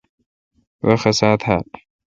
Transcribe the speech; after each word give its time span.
وی 0.85 0.95
خسا 1.01 1.29
تھال۔ 1.41 1.65